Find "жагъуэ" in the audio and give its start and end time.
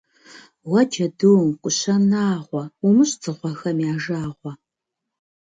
4.03-4.51